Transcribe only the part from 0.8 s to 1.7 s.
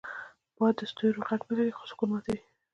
ستوریو غږ نه